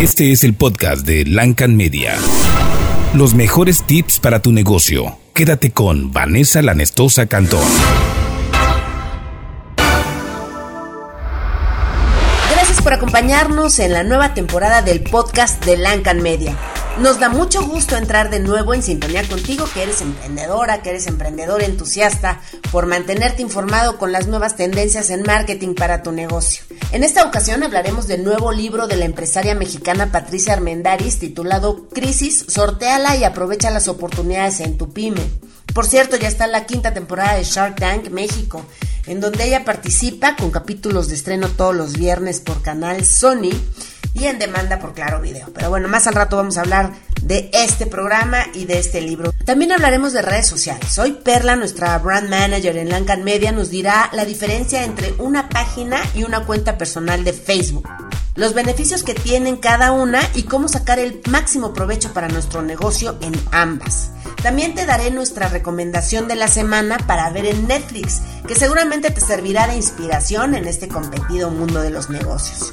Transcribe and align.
Este 0.00 0.32
es 0.32 0.44
el 0.44 0.54
podcast 0.54 1.06
de 1.06 1.24
Lancan 1.24 1.76
Media. 1.76 2.16
Los 3.14 3.34
mejores 3.34 3.82
tips 3.82 4.20
para 4.20 4.40
tu 4.40 4.52
negocio. 4.52 5.18
Quédate 5.34 5.70
con 5.70 6.12
Vanessa 6.12 6.62
Lanestosa 6.62 7.26
Cantón. 7.26 7.66
Gracias 12.50 12.82
por 12.82 12.92
acompañarnos 12.92 13.78
en 13.78 13.92
la 13.92 14.04
nueva 14.04 14.34
temporada 14.34 14.82
del 14.82 15.02
podcast 15.02 15.64
de 15.64 15.76
Lancan 15.76 16.22
Media. 16.22 16.56
Nos 17.00 17.20
da 17.20 17.28
mucho 17.28 17.64
gusto 17.64 17.96
entrar 17.96 18.28
de 18.28 18.40
nuevo 18.40 18.74
en 18.74 18.82
sintonía 18.82 19.22
contigo, 19.28 19.68
que 19.72 19.84
eres 19.84 20.00
emprendedora, 20.00 20.82
que 20.82 20.90
eres 20.90 21.06
emprendedor 21.06 21.62
entusiasta, 21.62 22.40
por 22.72 22.86
mantenerte 22.86 23.40
informado 23.40 23.98
con 23.98 24.10
las 24.10 24.26
nuevas 24.26 24.56
tendencias 24.56 25.10
en 25.10 25.22
marketing 25.22 25.76
para 25.76 26.02
tu 26.02 26.10
negocio. 26.10 26.64
En 26.90 27.04
esta 27.04 27.24
ocasión 27.24 27.62
hablaremos 27.62 28.08
del 28.08 28.24
nuevo 28.24 28.50
libro 28.50 28.88
de 28.88 28.96
la 28.96 29.04
empresaria 29.04 29.54
mexicana 29.54 30.10
Patricia 30.10 30.54
Armendaris 30.54 31.20
titulado 31.20 31.88
Crisis, 31.88 32.44
sorteala 32.48 33.14
y 33.16 33.22
aprovecha 33.22 33.70
las 33.70 33.86
oportunidades 33.86 34.58
en 34.58 34.76
tu 34.76 34.92
pyme. 34.92 35.22
Por 35.72 35.86
cierto, 35.86 36.16
ya 36.16 36.26
está 36.26 36.48
la 36.48 36.66
quinta 36.66 36.94
temporada 36.94 37.36
de 37.36 37.44
Shark 37.44 37.76
Tank 37.76 38.10
México, 38.10 38.64
en 39.06 39.20
donde 39.20 39.44
ella 39.44 39.64
participa 39.64 40.34
con 40.34 40.50
capítulos 40.50 41.06
de 41.06 41.14
estreno 41.14 41.48
todos 41.48 41.76
los 41.76 41.92
viernes 41.92 42.40
por 42.40 42.60
canal 42.60 43.04
Sony 43.04 43.52
y 44.14 44.24
en 44.24 44.38
demanda 44.38 44.78
por 44.78 44.94
Claro 44.94 45.20
Video. 45.20 45.48
Pero 45.54 45.70
bueno, 45.70 45.88
más 45.88 46.06
al 46.06 46.14
rato 46.14 46.36
vamos 46.36 46.56
a 46.56 46.62
hablar 46.62 46.92
de 47.22 47.50
este 47.52 47.86
programa 47.86 48.44
y 48.54 48.64
de 48.64 48.78
este 48.78 49.00
libro. 49.00 49.32
También 49.44 49.72
hablaremos 49.72 50.12
de 50.12 50.22
redes 50.22 50.46
sociales. 50.46 50.98
Hoy 50.98 51.12
Perla, 51.12 51.56
nuestra 51.56 51.98
brand 51.98 52.28
manager 52.28 52.76
en 52.76 52.90
Lancan 52.90 53.24
Media, 53.24 53.52
nos 53.52 53.70
dirá 53.70 54.10
la 54.12 54.24
diferencia 54.24 54.84
entre 54.84 55.14
una 55.18 55.48
página 55.48 56.00
y 56.14 56.24
una 56.24 56.44
cuenta 56.44 56.78
personal 56.78 57.24
de 57.24 57.32
Facebook. 57.32 57.88
Los 58.34 58.54
beneficios 58.54 59.02
que 59.02 59.14
tienen 59.14 59.56
cada 59.56 59.90
una 59.90 60.20
y 60.34 60.44
cómo 60.44 60.68
sacar 60.68 61.00
el 61.00 61.20
máximo 61.28 61.72
provecho 61.74 62.12
para 62.12 62.28
nuestro 62.28 62.62
negocio 62.62 63.18
en 63.20 63.34
ambas. 63.50 64.12
También 64.42 64.76
te 64.76 64.86
daré 64.86 65.10
nuestra 65.10 65.48
recomendación 65.48 66.28
de 66.28 66.36
la 66.36 66.46
semana 66.46 66.98
para 66.98 67.28
ver 67.30 67.46
en 67.46 67.66
Netflix, 67.66 68.20
que 68.46 68.54
seguramente 68.54 69.10
te 69.10 69.20
servirá 69.20 69.66
de 69.66 69.74
inspiración 69.74 70.54
en 70.54 70.68
este 70.68 70.86
competido 70.86 71.50
mundo 71.50 71.80
de 71.80 71.90
los 71.90 72.10
negocios. 72.10 72.70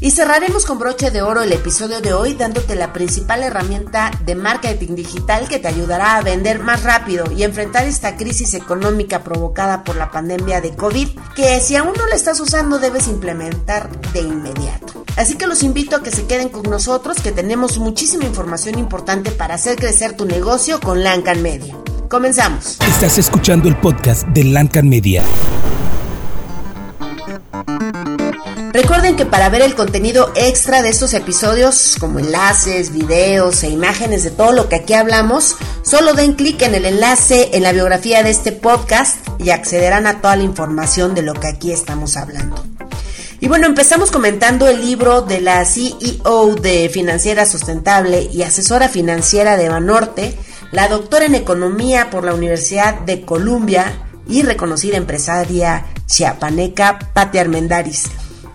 Y 0.00 0.12
cerraremos 0.12 0.64
con 0.64 0.78
broche 0.78 1.10
de 1.10 1.22
oro 1.22 1.42
el 1.42 1.52
episodio 1.52 2.00
de 2.00 2.12
hoy 2.12 2.34
dándote 2.34 2.76
la 2.76 2.92
principal 2.92 3.42
herramienta 3.42 4.12
de 4.24 4.36
marketing 4.36 4.94
digital 4.94 5.48
que 5.48 5.58
te 5.58 5.66
ayudará 5.66 6.16
a 6.16 6.22
vender 6.22 6.60
más 6.60 6.84
rápido 6.84 7.30
y 7.32 7.42
enfrentar 7.42 7.84
esta 7.84 8.16
crisis 8.16 8.54
económica 8.54 9.24
provocada 9.24 9.82
por 9.82 9.96
la 9.96 10.12
pandemia 10.12 10.60
de 10.60 10.76
COVID 10.76 11.08
que 11.34 11.60
si 11.60 11.74
aún 11.74 11.94
no 11.96 12.06
la 12.06 12.14
estás 12.14 12.38
usando 12.38 12.78
debes 12.78 13.08
implementar 13.08 13.90
de 14.12 14.20
inmediato. 14.20 15.04
Así 15.16 15.36
que 15.36 15.48
los 15.48 15.64
invito 15.64 15.96
a 15.96 16.02
que 16.02 16.12
se 16.12 16.26
queden 16.26 16.48
con 16.48 16.70
nosotros 16.70 17.20
que 17.20 17.32
tenemos 17.32 17.78
muchísima 17.78 18.24
información 18.24 18.78
importante 18.78 19.32
para 19.32 19.54
hacer 19.54 19.76
crecer 19.76 20.16
tu 20.16 20.26
negocio 20.26 20.78
con 20.78 21.02
Lancan 21.02 21.42
Media. 21.42 21.76
Comenzamos. 22.08 22.78
Estás 22.86 23.18
escuchando 23.18 23.68
el 23.68 23.76
podcast 23.76 24.28
de 24.28 24.44
Lancan 24.44 24.88
Media. 24.88 25.24
Recuerden 28.72 29.14
que 29.14 29.24
para 29.24 29.48
ver 29.48 29.62
el 29.62 29.76
contenido 29.76 30.32
extra 30.34 30.82
de 30.82 30.88
estos 30.88 31.14
episodios, 31.14 31.96
como 31.98 32.18
enlaces, 32.18 32.92
videos 32.92 33.62
e 33.62 33.70
imágenes 33.70 34.24
de 34.24 34.30
todo 34.30 34.52
lo 34.52 34.68
que 34.68 34.76
aquí 34.76 34.94
hablamos, 34.94 35.56
solo 35.82 36.12
den 36.12 36.34
clic 36.34 36.60
en 36.62 36.74
el 36.74 36.84
enlace 36.84 37.50
en 37.52 37.62
la 37.62 37.72
biografía 37.72 38.22
de 38.22 38.30
este 38.30 38.50
podcast 38.50 39.16
y 39.38 39.50
accederán 39.50 40.06
a 40.08 40.20
toda 40.20 40.36
la 40.36 40.42
información 40.42 41.14
de 41.14 41.22
lo 41.22 41.34
que 41.34 41.46
aquí 41.46 41.70
estamos 41.70 42.16
hablando. 42.16 42.62
Y 43.40 43.46
bueno, 43.46 43.66
empezamos 43.66 44.10
comentando 44.10 44.68
el 44.68 44.80
libro 44.80 45.22
de 45.22 45.40
la 45.40 45.64
CEO 45.64 46.56
de 46.56 46.90
Financiera 46.92 47.46
Sustentable 47.46 48.28
y 48.32 48.42
asesora 48.42 48.88
financiera 48.88 49.56
de 49.56 49.68
Banorte, 49.68 50.36
la 50.72 50.88
doctora 50.88 51.26
en 51.26 51.36
Economía 51.36 52.10
por 52.10 52.24
la 52.24 52.34
Universidad 52.34 52.98
de 53.00 53.22
Columbia 53.22 53.92
y 54.26 54.42
reconocida 54.42 54.96
empresaria 54.96 55.86
chiapaneca 56.06 56.98
Patti 57.14 57.38
Armendaris 57.38 58.04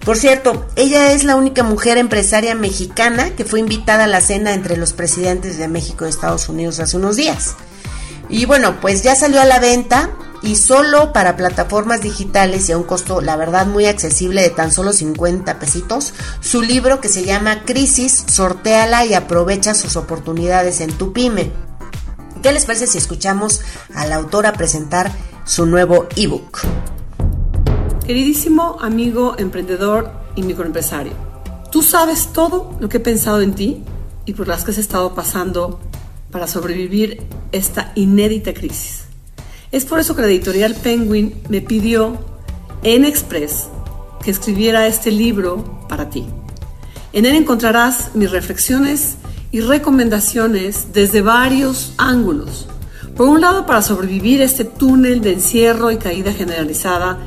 por 0.06 0.18
cierto, 0.18 0.68
ella 0.76 1.14
es 1.14 1.24
la 1.24 1.36
única 1.36 1.64
mujer 1.64 1.98
empresaria 1.98 2.56
mexicana 2.56 3.32
que 3.36 3.46
fue 3.46 3.60
invitada 3.60 4.04
a 4.04 4.08
la 4.08 4.20
cena 4.20 4.54
entre 4.54 4.76
los 4.76 4.94
presidentes 4.94 5.58
de 5.58 5.70
México 5.70 6.06
y 6.06 6.10
Estados 6.10 6.50
Unidos 6.50 6.80
hace 6.80 6.98
unos 6.98 7.16
días. 7.16 7.56
Y 8.28 8.46
bueno, 8.46 8.82
pues 8.82 9.04
ya 9.04 9.16
salió 9.16 9.42
a 9.42 9.46
la 9.46 9.60
venta 9.60 10.10
y 10.42 10.58
solo 10.58 11.14
para 11.14 11.38
plataformas 11.38 12.02
digitales 12.02 12.68
y 12.68 12.74
a 12.74 12.78
un 12.78 12.84
costo, 12.84 13.22
la 13.22 13.38
verdad, 13.38 13.66
muy 13.66 13.86
accesible 13.86 14.42
de 14.42 14.50
tan 14.50 14.74
solo 14.74 14.92
50 14.92 15.58
pesitos, 15.58 16.14
su 16.42 16.62
libro 16.62 17.00
que 17.00 17.08
se 17.08 17.24
llama 17.24 17.64
Crisis, 17.64 18.26
sorteala 18.28 19.06
y 19.06 19.14
aprovecha 19.14 19.74
sus 19.74 19.96
oportunidades 19.96 20.82
en 20.82 20.92
tu 20.92 21.14
pyme. 21.14 21.52
¿Qué 22.42 22.52
les 22.52 22.66
parece 22.66 22.88
si 22.88 22.98
escuchamos 22.98 23.62
a 23.96 24.06
la 24.06 24.16
autora 24.16 24.52
presentar 24.52 25.14
su 25.46 25.66
nuevo 25.66 26.08
ebook? 26.18 26.60
Queridísimo 28.06 28.76
amigo 28.82 29.36
emprendedor 29.38 30.12
y 30.36 30.44
microempresario, 30.44 31.14
tú 31.72 31.82
sabes 31.82 32.34
todo 32.34 32.76
lo 32.82 32.90
que 32.90 32.98
he 32.98 33.00
pensado 33.00 33.40
en 33.40 33.54
ti 33.54 33.82
y 34.26 34.34
por 34.34 34.46
las 34.46 34.66
que 34.66 34.72
has 34.72 34.78
estado 34.78 35.16
pasando 35.16 35.80
para 36.30 36.48
sobrevivir 36.48 37.24
esta 37.54 37.94
inédita 37.96 38.54
crisis. 38.54 39.06
Es 39.72 39.86
por 39.86 40.02
eso 40.02 40.18
que 40.18 40.22
la 40.22 40.28
editorial 40.28 40.76
Penguin 40.76 41.34
me 41.48 41.62
pidió 41.62 42.18
en 42.84 43.06
Express 43.06 43.70
que 44.22 44.32
escribiera 44.32 44.86
este 44.86 45.10
libro 45.10 45.86
para 45.88 46.10
ti. 46.10 46.26
En 47.14 47.26
él 47.26 47.36
encontrarás 47.36 48.16
mis 48.16 48.32
reflexiones 48.32 49.16
y 49.54 49.62
recomendaciones 49.62 50.92
desde 50.92 51.22
varios 51.22 51.94
ángulos. 51.98 52.68
Por 53.16 53.30
un 53.30 53.40
lado, 53.40 53.66
para 53.66 53.82
sobrevivir 53.82 54.42
este 54.42 54.66
túnel 54.66 55.22
de 55.22 55.34
encierro 55.34 55.90
y 55.90 55.98
caída 55.98 56.34
generalizada 56.34 57.20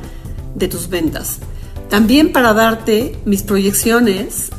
de 0.57 0.67
tus 0.67 0.89
ventas. 0.89 1.37
También 1.89 2.33
para 2.33 2.53
darte 2.53 3.17
mis 3.25 3.43
proyecciones 3.43 4.49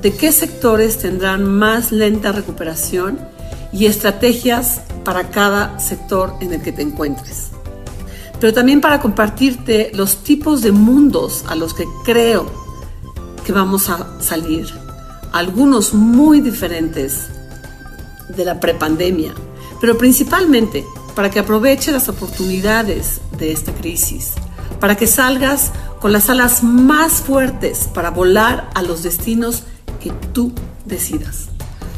de 0.00 0.14
qué 0.14 0.32
sectores 0.32 0.98
tendrán 0.98 1.44
más 1.44 1.92
lenta 1.92 2.32
recuperación 2.32 3.18
y 3.72 3.86
estrategias 3.86 4.80
para 5.04 5.30
cada 5.30 5.78
sector 5.78 6.34
en 6.40 6.52
el 6.52 6.62
que 6.62 6.72
te 6.72 6.82
encuentres. 6.82 7.50
Pero 8.40 8.52
también 8.52 8.80
para 8.80 9.00
compartirte 9.00 9.92
los 9.94 10.24
tipos 10.24 10.62
de 10.62 10.72
mundos 10.72 11.44
a 11.48 11.54
los 11.54 11.74
que 11.74 11.84
creo 12.04 12.46
que 13.44 13.52
vamos 13.52 13.88
a 13.88 14.20
salir. 14.20 14.66
Algunos 15.32 15.94
muy 15.94 16.40
diferentes 16.40 17.28
de 18.28 18.44
la 18.44 18.60
prepandemia, 18.60 19.34
pero 19.80 19.96
principalmente 19.98 20.84
para 21.14 21.30
que 21.30 21.38
aproveche 21.38 21.92
las 21.92 22.08
oportunidades 22.08 23.20
de 23.38 23.52
esta 23.52 23.72
crisis 23.72 24.34
para 24.84 24.96
que 24.98 25.06
salgas 25.06 25.72
con 25.98 26.12
las 26.12 26.28
alas 26.28 26.62
más 26.62 27.22
fuertes 27.22 27.88
para 27.94 28.10
volar 28.10 28.68
a 28.74 28.82
los 28.82 29.02
destinos 29.02 29.62
que 29.98 30.10
tú 30.34 30.52
decidas. 30.84 31.46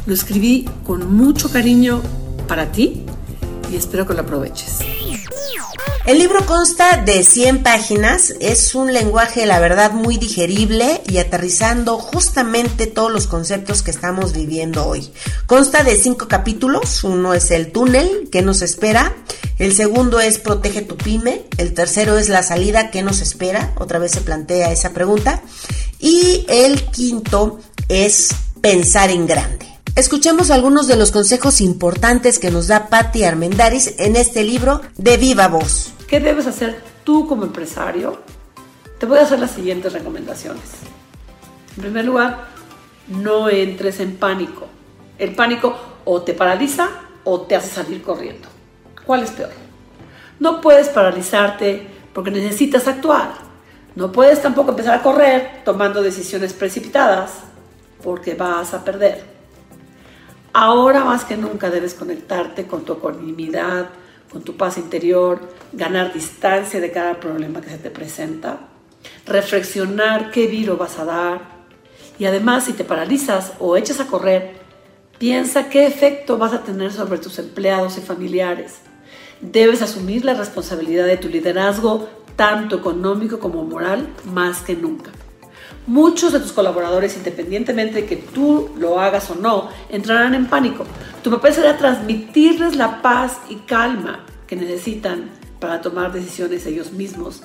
Lo 0.05 0.13
escribí 0.13 0.69
con 0.85 1.13
mucho 1.13 1.51
cariño 1.51 2.01
para 2.47 2.71
ti 2.71 3.03
y 3.69 3.75
espero 3.75 4.07
que 4.07 4.13
lo 4.13 4.21
aproveches. 4.21 4.96
El 6.07 6.19
libro 6.19 6.45
consta 6.45 7.03
de 7.03 7.21
100 7.21 7.63
páginas, 7.63 8.33
es 8.39 8.75
un 8.75 8.93
lenguaje, 8.93 9.45
la 9.45 9.59
verdad, 9.59 9.91
muy 9.91 10.15
digerible 10.15 11.01
y 11.09 11.17
aterrizando 11.17 11.97
justamente 11.97 12.87
todos 12.87 13.11
los 13.11 13.27
conceptos 13.27 13.81
que 13.81 13.91
estamos 13.91 14.31
viviendo 14.31 14.87
hoy. 14.87 15.11
Consta 15.47 15.83
de 15.83 15.97
5 15.97 16.29
capítulos, 16.29 17.03
uno 17.03 17.33
es 17.33 17.51
el 17.51 17.73
túnel, 17.73 18.29
que 18.31 18.41
nos 18.41 18.61
espera? 18.61 19.17
El 19.59 19.75
segundo 19.75 20.21
es 20.21 20.37
Protege 20.37 20.81
tu 20.81 20.95
pyme, 20.95 21.43
el 21.57 21.73
tercero 21.73 22.17
es 22.17 22.29
la 22.29 22.41
salida, 22.41 22.89
¿qué 22.89 23.01
nos 23.01 23.19
espera? 23.19 23.73
Otra 23.77 23.99
vez 23.99 24.13
se 24.13 24.21
plantea 24.21 24.71
esa 24.71 24.93
pregunta. 24.93 25.41
Y 25.99 26.45
el 26.47 26.85
quinto 26.85 27.59
es 27.89 28.29
Pensar 28.61 29.09
en 29.09 29.27
grande. 29.27 29.67
Escuchemos 29.97 30.51
algunos 30.51 30.87
de 30.87 30.95
los 30.95 31.11
consejos 31.11 31.59
importantes 31.59 32.39
que 32.39 32.49
nos 32.49 32.67
da 32.67 32.87
Patti 32.87 33.25
Armendaris 33.25 33.95
en 33.97 34.15
este 34.15 34.45
libro 34.45 34.81
de 34.95 35.17
Viva 35.17 35.49
Voz. 35.49 35.95
¿Qué 36.07 36.21
debes 36.21 36.47
hacer 36.47 36.81
tú 37.03 37.27
como 37.27 37.43
empresario? 37.43 38.17
Te 38.97 39.05
voy 39.05 39.19
a 39.19 39.23
hacer 39.23 39.39
las 39.39 39.51
siguientes 39.51 39.91
recomendaciones. 39.91 40.63
En 41.75 41.81
primer 41.81 42.05
lugar, 42.05 42.45
no 43.09 43.49
entres 43.49 43.99
en 43.99 44.15
pánico. 44.15 44.67
El 45.19 45.35
pánico 45.35 45.75
o 46.05 46.21
te 46.21 46.33
paraliza 46.33 46.89
o 47.25 47.41
te 47.41 47.57
hace 47.57 47.67
salir 47.67 48.01
corriendo. 48.01 48.47
¿Cuál 49.05 49.23
es 49.23 49.31
peor? 49.31 49.49
No 50.39 50.61
puedes 50.61 50.87
paralizarte 50.87 51.85
porque 52.13 52.31
necesitas 52.31 52.87
actuar. 52.87 53.33
No 53.95 54.13
puedes 54.13 54.41
tampoco 54.41 54.69
empezar 54.69 54.97
a 54.97 55.03
correr 55.03 55.61
tomando 55.65 56.01
decisiones 56.01 56.53
precipitadas 56.53 57.31
porque 58.01 58.33
vas 58.33 58.73
a 58.73 58.85
perder. 58.85 59.25
Ahora 60.53 61.03
más 61.03 61.25
que 61.25 61.35
nunca 61.35 61.69
debes 61.69 61.93
conectarte 61.95 62.65
con 62.65 62.85
tu 62.85 62.93
ecuanimidad, 62.93 63.89
con 64.31 64.43
tu 64.43 64.57
paz 64.57 64.77
interior, 64.77 65.39
ganar 65.73 66.13
distancia 66.13 66.79
de 66.79 66.91
cada 66.91 67.19
problema 67.19 67.61
que 67.61 67.69
se 67.69 67.77
te 67.77 67.89
presenta, 67.89 68.59
reflexionar 69.25 70.31
qué 70.31 70.47
viro 70.47 70.77
vas 70.77 70.99
a 70.99 71.05
dar 71.05 71.57
Y 72.19 72.25
además, 72.25 72.65
si 72.65 72.73
te 72.73 72.83
paralizas 72.83 73.53
o 73.59 73.77
echas 73.77 73.99
a 73.99 74.07
correr, 74.07 74.55
piensa 75.19 75.69
qué 75.69 75.85
efecto 75.85 76.37
vas 76.39 76.51
a 76.51 76.63
tener 76.63 76.91
sobre 76.91 77.19
tus 77.19 77.37
empleados 77.37 77.97
y 77.97 78.01
familiares. 78.01 78.77
Debes 79.39 79.83
asumir 79.83 80.25
la 80.25 80.33
responsabilidad 80.33 81.05
de 81.05 81.17
tu 81.17 81.29
liderazgo, 81.29 82.09
tanto 82.35 82.77
económico 82.77 83.37
como 83.39 83.63
moral, 83.63 84.07
más 84.25 84.61
que 84.61 84.75
nunca. 84.75 85.11
Muchos 85.85 86.33
de 86.33 86.39
tus 86.39 86.51
colaboradores, 86.53 87.15
independientemente 87.15 88.01
de 88.01 88.05
que 88.07 88.17
tú 88.17 88.71
lo 88.77 88.99
hagas 88.99 89.29
o 89.29 89.35
no, 89.35 89.69
entrarán 89.89 90.33
en 90.33 90.47
pánico. 90.47 90.85
Tu 91.27 91.31
papel 91.31 91.53
será 91.53 91.77
transmitirles 91.77 92.77
la 92.77 93.01
paz 93.01 93.41
y 93.49 93.55
calma 93.55 94.23
que 94.47 94.55
necesitan 94.55 95.29
para 95.59 95.81
tomar 95.81 96.13
decisiones 96.13 96.65
ellos 96.65 96.93
mismos, 96.93 97.41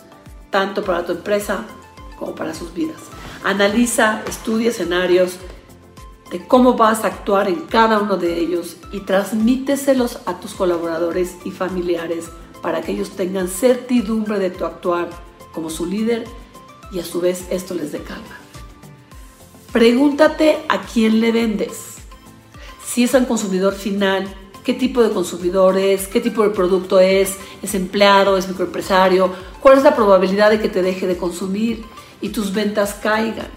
tanto 0.50 0.84
para 0.84 1.04
tu 1.04 1.10
empresa 1.10 1.64
como 2.16 2.36
para 2.36 2.54
sus 2.54 2.72
vidas. 2.72 3.00
Analiza, 3.42 4.22
estudia 4.28 4.70
escenarios 4.70 5.32
de 6.30 6.46
cómo 6.46 6.74
vas 6.74 7.02
a 7.02 7.08
actuar 7.08 7.48
en 7.48 7.62
cada 7.62 7.98
uno 7.98 8.18
de 8.18 8.38
ellos 8.38 8.76
y 8.92 9.00
transmíteselos 9.00 10.20
a 10.26 10.38
tus 10.38 10.54
colaboradores 10.54 11.38
y 11.44 11.50
familiares 11.50 12.26
para 12.62 12.82
que 12.82 12.92
ellos 12.92 13.16
tengan 13.16 13.48
certidumbre 13.48 14.38
de 14.38 14.50
tu 14.50 14.64
actuar 14.64 15.10
como 15.52 15.70
su 15.70 15.86
líder 15.86 16.22
y 16.92 17.00
a 17.00 17.04
su 17.04 17.20
vez 17.20 17.46
esto 17.50 17.74
les 17.74 17.90
dé 17.90 17.98
calma. 17.98 18.38
Pregúntate 19.72 20.64
a 20.68 20.82
quién 20.82 21.20
le 21.20 21.32
vendes. 21.32 21.91
Si 22.92 23.04
es 23.04 23.14
al 23.14 23.26
consumidor 23.26 23.72
final, 23.72 24.26
qué 24.64 24.74
tipo 24.74 25.02
de 25.02 25.08
consumidor 25.08 25.78
es, 25.78 26.08
qué 26.08 26.20
tipo 26.20 26.42
de 26.42 26.50
producto 26.50 27.00
es, 27.00 27.36
es 27.62 27.74
empleado, 27.74 28.36
es 28.36 28.48
microempresario, 28.48 29.32
cuál 29.60 29.78
es 29.78 29.84
la 29.84 29.96
probabilidad 29.96 30.50
de 30.50 30.60
que 30.60 30.68
te 30.68 30.82
deje 30.82 31.06
de 31.06 31.16
consumir 31.16 31.86
y 32.20 32.28
tus 32.28 32.52
ventas 32.52 32.92
caigan. 33.02 33.48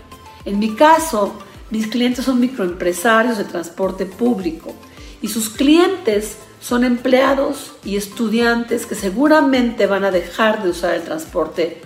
En 0.46 0.58
mi 0.58 0.74
caso, 0.74 1.34
mis 1.70 1.88
clientes 1.88 2.24
son 2.24 2.40
microempresarios 2.40 3.38
de 3.38 3.44
transporte 3.44 4.06
público 4.06 4.74
y 5.22 5.28
sus 5.28 5.50
clientes 5.50 6.38
son 6.62 6.86
empleados 6.86 7.74
y 7.84 7.98
estudiantes 7.98 8.86
que 8.86 8.96
seguramente 8.96 9.86
van 9.86 10.06
a 10.06 10.12
dejar 10.12 10.64
de 10.64 10.70
usar 10.70 10.94
el 10.94 11.04
transporte. 11.04 11.82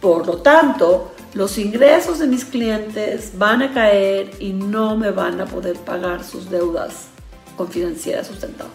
Por 0.00 0.24
lo 0.24 0.36
tanto, 0.36 1.14
los 1.34 1.58
ingresos 1.58 2.18
de 2.18 2.26
mis 2.26 2.44
clientes 2.44 3.32
van 3.36 3.62
a 3.62 3.72
caer 3.72 4.30
y 4.40 4.52
no 4.52 4.96
me 4.96 5.10
van 5.10 5.40
a 5.40 5.46
poder 5.46 5.76
pagar 5.76 6.24
sus 6.24 6.50
deudas 6.50 7.06
con 7.56 7.68
financiera 7.68 8.24
sustentable. 8.24 8.72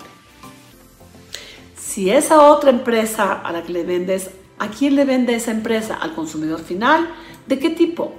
Si 1.78 2.10
esa 2.10 2.42
otra 2.42 2.70
empresa 2.70 3.34
a 3.34 3.52
la 3.52 3.64
que 3.64 3.74
le 3.74 3.84
vendes 3.84 4.30
¿A 4.58 4.70
quién 4.70 4.96
le 4.96 5.04
vende 5.04 5.36
esa 5.36 5.52
empresa? 5.52 5.96
¿Al 5.96 6.16
consumidor 6.16 6.62
final? 6.62 7.10
¿De 7.46 7.60
qué 7.60 7.70
tipo? 7.70 8.14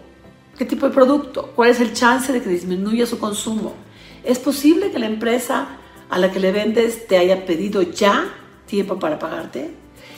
¿Qué 0.59 0.67
tipo 0.67 0.87
de 0.87 0.95
producto? 0.95 1.53
¿Cuál 1.57 1.71
es 1.71 1.81
el 1.81 1.95
chance 1.95 2.33
de 2.33 2.43
que 2.43 2.51
disminuya 2.51 3.07
su 3.07 3.19
consumo? 3.19 3.75
¿Es 4.23 4.39
posible 4.39 4.91
que 4.91 4.99
la 4.99 5.07
empresa 5.07 5.67
a 6.11 6.19
la 6.19 6.31
que 6.31 6.41
le 6.41 6.53
vendes 6.53 7.07
te 7.07 7.17
haya 7.17 7.47
pedido 7.47 7.83
ya 7.83 8.35
tiempo 8.67 8.99
para 8.99 9.19
pagarte? 9.19 9.71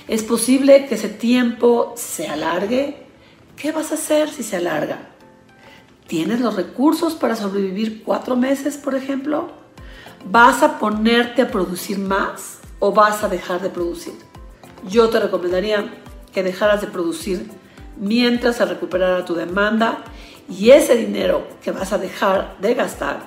¿Es 0.09 0.25
posible 0.25 0.87
que 0.87 0.97
ese 0.97 1.09
tiempo 1.09 1.95
se 1.97 2.27
alargue? 2.27 3.08
¿Qué 3.61 3.73
vas 3.73 3.91
a 3.91 3.97
hacer 3.97 4.31
si 4.31 4.45
se 4.45 4.57
alarga? 4.57 4.99
¿Tienes 6.07 6.41
los 6.41 6.55
recursos 6.55 7.15
para 7.15 7.35
sobrevivir 7.35 8.05
cuatro 8.05 8.37
meses, 8.37 8.77
por 8.77 8.95
ejemplo? 8.95 9.51
¿Vas 10.25 10.63
a 10.63 10.79
ponerte 10.79 11.43
a 11.43 11.51
producir 11.51 11.99
más 11.99 12.61
o 12.79 12.93
vas 12.93 13.25
a 13.25 13.29
dejar 13.29 13.61
de 13.61 13.69
producir? 13.69 14.15
Yo 14.89 15.09
te 15.09 15.19
recomendaría 15.19 15.93
que 16.33 16.45
dejaras 16.45 16.83
de 16.83 16.87
producir 16.87 17.51
mientras 17.97 18.57
se 18.57 18.65
recuperara 18.65 19.25
tu 19.25 19.35
demanda 19.35 20.05
y 20.49 20.71
ese 20.71 20.95
dinero 20.95 21.49
que 21.61 21.73
vas 21.73 21.93
a 21.93 21.99
dejar 21.99 22.57
de 22.61 22.75
gastar, 22.75 23.27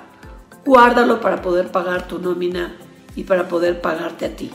guárdalo 0.64 1.20
para 1.20 1.42
poder 1.42 1.70
pagar 1.70 2.08
tu 2.08 2.18
nómina 2.18 2.74
y 3.14 3.24
para 3.24 3.48
poder 3.48 3.82
pagarte 3.82 4.24
a 4.24 4.34
ti. 4.34 4.50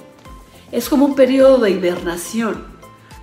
Es 0.72 0.90
como 0.90 1.06
un 1.06 1.14
periodo 1.14 1.60
de 1.60 1.70
hibernación. 1.70 2.77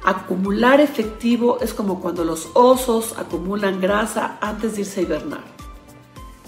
Acumular 0.05 0.81
efectivo 0.81 1.59
es 1.61 1.73
como 1.73 2.01
cuando 2.01 2.25
los 2.25 2.51
osos 2.53 3.15
acumulan 3.19 3.81
grasa 3.81 4.37
antes 4.41 4.75
de 4.75 4.83
irse 4.83 5.01
a 5.01 5.03
hibernar. 5.03 5.45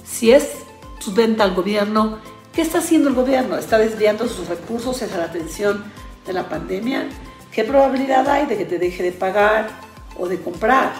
Si 0.04 0.30
es 0.30 0.66
venta 1.14 1.44
al 1.44 1.54
gobierno, 1.54 2.18
¿qué 2.52 2.62
está 2.62 2.78
haciendo 2.78 3.08
el 3.08 3.14
gobierno? 3.14 3.56
¿Está 3.56 3.78
desviando 3.78 4.26
sus 4.28 4.48
recursos 4.48 5.00
hacia 5.02 5.16
la 5.16 5.24
atención 5.24 5.84
de 6.26 6.32
la 6.32 6.48
pandemia? 6.48 7.08
¿Qué 7.52 7.64
probabilidad 7.64 8.28
hay 8.28 8.46
de 8.46 8.58
que 8.58 8.64
te 8.64 8.78
deje 8.78 9.02
de 9.02 9.12
pagar 9.12 9.70
o 10.18 10.28
de 10.28 10.40
comprar? 10.40 10.92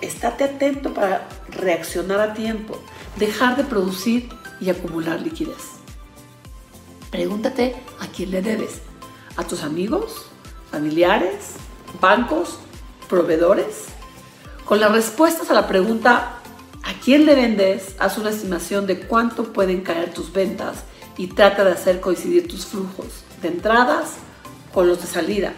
Estate 0.00 0.44
atento 0.44 0.92
para 0.92 1.28
reaccionar 1.48 2.20
a 2.20 2.34
tiempo, 2.34 2.78
dejar 3.16 3.56
de 3.56 3.64
producir 3.64 4.28
y 4.60 4.70
acumular 4.70 5.20
liquidez. 5.20 5.74
Pregúntate 7.10 7.76
a 8.00 8.08
quién 8.08 8.30
le 8.32 8.42
debes. 8.42 8.82
¿A 9.36 9.44
tus 9.44 9.62
amigos? 9.62 10.26
¿Familiares? 10.70 11.54
¿Bancos? 12.00 12.58
¿Proveedores? 13.08 13.86
Con 14.64 14.80
las 14.80 14.92
respuestas 14.92 15.50
a 15.50 15.54
la 15.54 15.66
pregunta 15.66 16.36
¿a 16.82 16.92
quién 17.04 17.26
le 17.26 17.34
vendes? 17.34 17.94
Haz 17.98 18.18
una 18.18 18.30
estimación 18.30 18.86
de 18.86 19.00
cuánto 19.00 19.52
pueden 19.52 19.82
caer 19.82 20.12
tus 20.12 20.32
ventas 20.32 20.84
y 21.16 21.28
trata 21.28 21.64
de 21.64 21.72
hacer 21.72 22.00
coincidir 22.00 22.48
tus 22.48 22.66
flujos 22.66 23.24
de 23.42 23.48
entradas 23.48 24.14
con 24.72 24.88
los 24.88 25.00
de 25.00 25.06
salida 25.06 25.52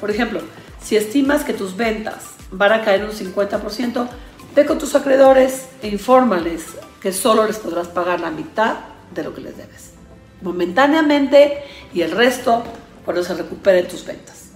por 0.00 0.10
ejemplo, 0.10 0.40
si 0.82 0.96
estimas 0.96 1.44
que 1.44 1.52
tus 1.52 1.76
ventas 1.76 2.30
van 2.50 2.72
a 2.72 2.82
caer 2.82 3.04
un 3.04 3.10
50%, 3.10 4.08
ve 4.56 4.66
con 4.66 4.78
tus 4.78 4.94
acreedores 4.94 5.66
e 5.82 5.88
infórmales 5.88 6.64
que 7.00 7.12
solo 7.12 7.46
les 7.46 7.58
podrás 7.58 7.88
pagar 7.88 8.20
la 8.20 8.30
mitad 8.30 8.76
de 9.14 9.22
lo 9.22 9.34
que 9.34 9.42
les 9.42 9.56
debes, 9.56 9.90
momentáneamente 10.40 11.64
y 11.92 12.00
el 12.00 12.12
resto 12.12 12.64
cuando 13.04 13.22
se 13.22 13.34
recuperen 13.34 13.86
tus 13.88 14.04
ventas. 14.04 14.49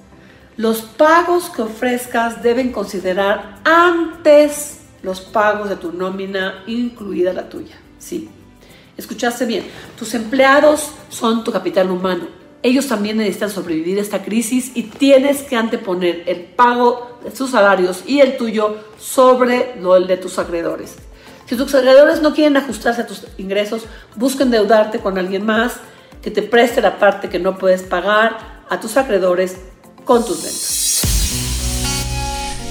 Los 0.56 0.82
pagos 0.82 1.50
que 1.50 1.62
ofrezcas 1.62 2.42
deben 2.42 2.72
considerar 2.72 3.60
antes 3.64 4.80
los 5.02 5.20
pagos 5.20 5.68
de 5.68 5.76
tu 5.76 5.92
nómina, 5.92 6.62
incluida 6.66 7.32
la 7.32 7.48
tuya. 7.48 7.76
Sí, 7.98 8.28
escuchaste 8.96 9.46
bien, 9.46 9.64
tus 9.98 10.14
empleados 10.14 10.92
son 11.08 11.44
tu 11.44 11.52
capital 11.52 11.90
humano 11.90 12.44
ellos 12.64 12.88
también 12.88 13.18
necesitan 13.18 13.50
sobrevivir 13.50 13.98
esta 13.98 14.24
crisis 14.24 14.72
y 14.74 14.84
tienes 14.84 15.42
que 15.42 15.54
anteponer 15.54 16.22
el 16.24 16.44
pago 16.44 17.18
de 17.22 17.36
sus 17.36 17.50
salarios 17.50 18.02
y 18.06 18.20
el 18.20 18.38
tuyo 18.38 18.76
sobre 18.98 19.76
lo 19.78 20.00
de 20.00 20.16
tus 20.16 20.38
acreedores. 20.38 20.96
Si 21.44 21.56
tus 21.56 21.74
acreedores 21.74 22.22
no 22.22 22.32
quieren 22.32 22.56
ajustarse 22.56 23.02
a 23.02 23.06
tus 23.06 23.26
ingresos, 23.36 23.82
busca 24.16 24.44
endeudarte 24.44 24.98
con 25.00 25.18
alguien 25.18 25.44
más 25.44 25.74
que 26.22 26.30
te 26.30 26.40
preste 26.40 26.80
la 26.80 26.98
parte 26.98 27.28
que 27.28 27.38
no 27.38 27.58
puedes 27.58 27.82
pagar 27.82 28.64
a 28.70 28.80
tus 28.80 28.96
acreedores 28.96 29.58
con 30.04 30.24
tus 30.24 30.42
ventas. 30.42 30.84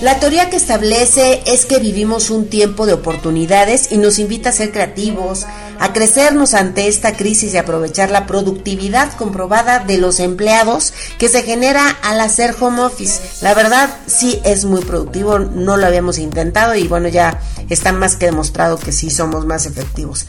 La 0.03 0.19
teoría 0.19 0.49
que 0.49 0.57
establece 0.57 1.43
es 1.45 1.65
que 1.65 1.77
vivimos 1.77 2.29
un 2.29 2.49
tiempo 2.49 2.85
de 2.85 2.91
oportunidades 2.91 3.89
y 3.89 3.97
nos 3.97 4.19
invita 4.19 4.49
a 4.49 4.51
ser 4.51 4.73
creativos, 4.73 5.45
a 5.79 5.93
crecernos 5.93 6.55
ante 6.55 6.89
esta 6.89 7.15
crisis 7.15 7.53
y 7.53 7.57
aprovechar 7.57 8.11
la 8.11 8.25
productividad 8.25 9.13
comprobada 9.13 9.79
de 9.79 9.97
los 9.97 10.19
empleados 10.19 10.93
que 11.17 11.29
se 11.29 11.43
genera 11.43 11.87
al 12.03 12.19
hacer 12.19 12.53
home 12.59 12.81
office. 12.81 13.21
La 13.41 13.53
verdad 13.53 13.89
sí 14.05 14.41
es 14.43 14.65
muy 14.65 14.81
productivo, 14.81 15.39
no 15.39 15.77
lo 15.77 15.85
habíamos 15.85 16.17
intentado 16.17 16.75
y 16.75 16.89
bueno, 16.89 17.07
ya 17.07 17.39
está 17.69 17.93
más 17.93 18.17
que 18.17 18.25
demostrado 18.25 18.77
que 18.77 18.91
sí 18.91 19.09
somos 19.09 19.45
más 19.45 19.65
efectivos. 19.65 20.25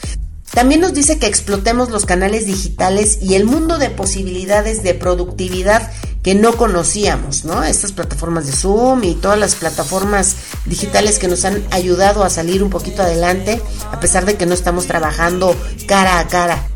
También 0.54 0.80
nos 0.80 0.94
dice 0.94 1.18
que 1.18 1.26
explotemos 1.26 1.90
los 1.90 2.06
canales 2.06 2.46
digitales 2.46 3.18
y 3.20 3.34
el 3.34 3.44
mundo 3.44 3.78
de 3.78 3.90
posibilidades 3.90 4.84
de 4.84 4.94
productividad 4.94 5.90
que 6.22 6.36
no 6.36 6.56
conocíamos, 6.56 7.44
¿no? 7.44 7.64
Estas 7.64 7.92
plataformas 7.92 8.46
de 8.46 8.52
Zoom 8.52 9.02
y 9.02 9.14
todas 9.14 9.38
las 9.38 9.56
plataformas 9.56 10.36
digitales 10.64 11.18
que 11.18 11.28
nos 11.28 11.44
han 11.44 11.62
ayudado 11.70 12.22
a 12.22 12.30
salir 12.30 12.62
un 12.62 12.70
poquito 12.70 13.02
adelante, 13.02 13.60
a 13.90 14.00
pesar 14.00 14.24
de 14.24 14.36
que 14.36 14.46
no 14.46 14.54
estamos 14.54 14.86
trabajando 14.86 15.54
cara 15.86 16.20
a 16.20 16.28
cara. 16.28 16.68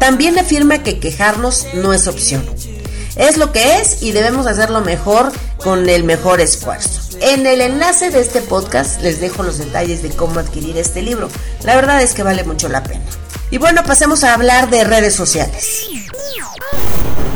También 0.00 0.38
afirma 0.38 0.82
que 0.82 0.98
quejarnos 0.98 1.66
no 1.74 1.92
es 1.92 2.08
opción. 2.08 2.44
Es 3.16 3.36
lo 3.36 3.52
que 3.52 3.80
es 3.80 4.02
y 4.02 4.12
debemos 4.12 4.46
hacerlo 4.46 4.80
mejor 4.80 5.30
con 5.62 5.88
el 5.88 6.04
mejor 6.04 6.40
esfuerzo. 6.40 7.16
En 7.20 7.46
el 7.46 7.60
enlace 7.60 8.10
de 8.10 8.20
este 8.20 8.40
podcast 8.40 9.00
les 9.02 9.20
dejo 9.20 9.42
los 9.42 9.58
detalles 9.58 10.02
de 10.02 10.10
cómo 10.10 10.38
adquirir 10.40 10.76
este 10.76 11.02
libro. 11.02 11.28
La 11.64 11.74
verdad 11.74 12.02
es 12.02 12.14
que 12.14 12.22
vale 12.22 12.44
mucho 12.44 12.68
la 12.68 12.82
pena. 12.82 13.04
Y 13.50 13.58
bueno, 13.58 13.82
pasemos 13.84 14.24
a 14.24 14.34
hablar 14.34 14.70
de 14.70 14.84
redes 14.84 15.14
sociales. 15.14 15.88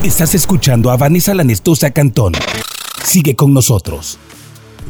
Estás 0.03 0.35
escuchando 0.35 0.91
a 0.91 0.97
Vanessa 0.97 1.35
Lanestosa 1.35 1.91
Cantón. 1.91 2.33
Sigue 3.05 3.37
con 3.37 3.53
nosotros. 3.53 4.19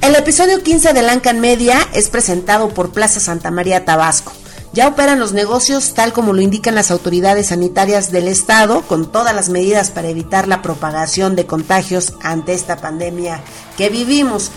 El 0.01 0.15
episodio 0.15 0.63
15 0.63 0.95
de 0.95 1.03
Lancan 1.03 1.41
Media 1.41 1.79
es 1.93 2.09
presentado 2.09 2.71
por 2.71 2.93
Plaza 2.93 3.21
Santa 3.21 3.51
María 3.51 3.85
Tabasco. 3.85 4.33
Ya 4.73 4.87
operan 4.87 5.19
los 5.19 5.33
negocios 5.33 5.95
tal 5.95 6.13
como 6.13 6.33
lo 6.33 6.41
indican 6.41 6.77
las 6.77 6.93
autoridades 6.93 7.49
sanitarias 7.49 8.13
del 8.13 8.29
estado, 8.29 8.83
con 8.83 9.11
todas 9.11 9.35
las 9.35 9.49
medidas 9.49 9.91
para 9.91 10.09
evitar 10.09 10.47
la 10.47 10.63
propagación 10.63 11.35
de 11.35 11.45
contagios 11.45 12.13
ante 12.23 12.53
esta 12.53 12.77
pandemia 12.77 13.41
que 13.77 13.89
vivimos. 13.89 14.53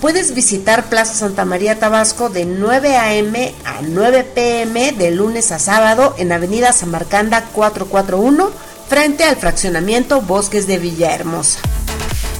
Puedes 0.00 0.34
visitar 0.34 0.88
Plaza 0.88 1.14
Santa 1.14 1.44
María 1.44 1.80
Tabasco 1.80 2.28
de 2.28 2.44
9 2.44 2.96
a.m. 2.96 3.54
a 3.64 3.80
9 3.82 4.24
p.m. 4.34 4.92
de 4.92 5.10
lunes 5.10 5.50
a 5.50 5.58
sábado 5.58 6.14
en 6.16 6.30
Avenida 6.30 6.72
Samarcanda 6.72 7.46
441 7.52 8.50
frente 8.88 9.24
al 9.24 9.34
fraccionamiento 9.34 10.20
Bosques 10.20 10.68
de 10.68 10.78
Villahermosa. 10.78 11.58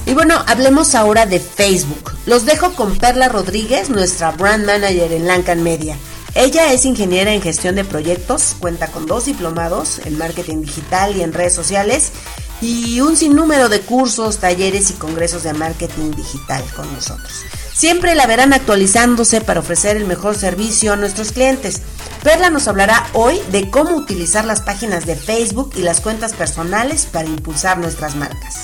Y 0.05 0.13
bueno, 0.13 0.41
hablemos 0.47 0.95
ahora 0.95 1.25
de 1.25 1.41
Facebook. 1.41 2.13
Los 2.25 2.45
dejo 2.45 2.73
con 2.73 2.97
Perla 2.97 3.27
Rodríguez, 3.27 3.89
nuestra 3.89 4.31
brand 4.31 4.65
manager 4.65 5.11
en 5.11 5.27
Lancan 5.27 5.61
Media. 5.61 5.97
Ella 6.37 6.71
es 6.71 6.85
ingeniera 6.85 7.33
en 7.33 7.41
gestión 7.41 7.73
de 7.73 7.83
proyectos, 7.83 8.55
cuenta 8.59 8.91
con 8.91 9.07
dos 9.07 9.25
diplomados 9.25 9.99
en 10.05 10.19
marketing 10.19 10.61
digital 10.61 11.17
y 11.17 11.23
en 11.23 11.33
redes 11.33 11.55
sociales 11.55 12.11
y 12.61 13.01
un 13.01 13.17
sinnúmero 13.17 13.69
de 13.69 13.81
cursos, 13.81 14.37
talleres 14.37 14.91
y 14.91 14.93
congresos 14.93 15.41
de 15.41 15.53
marketing 15.53 16.11
digital 16.11 16.63
con 16.75 16.93
nosotros. 16.93 17.31
Siempre 17.73 18.13
la 18.13 18.27
verán 18.27 18.53
actualizándose 18.53 19.41
para 19.41 19.61
ofrecer 19.61 19.97
el 19.97 20.05
mejor 20.05 20.35
servicio 20.35 20.93
a 20.93 20.95
nuestros 20.95 21.31
clientes. 21.31 21.81
Perla 22.21 22.51
nos 22.51 22.67
hablará 22.67 23.07
hoy 23.13 23.39
de 23.51 23.71
cómo 23.71 23.95
utilizar 23.95 24.45
las 24.45 24.61
páginas 24.61 25.07
de 25.07 25.15
Facebook 25.15 25.73
y 25.75 25.81
las 25.81 26.01
cuentas 26.01 26.33
personales 26.33 27.07
para 27.11 27.27
impulsar 27.27 27.79
nuestras 27.79 28.15
marcas. 28.15 28.61